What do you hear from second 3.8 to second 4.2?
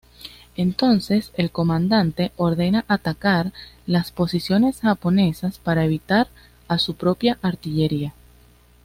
las